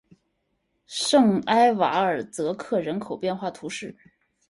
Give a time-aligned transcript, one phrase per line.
[0.87, 3.95] 圣埃瓦尔泽克人口变化图示